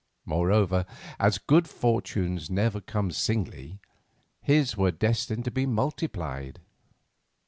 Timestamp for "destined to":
4.89-5.51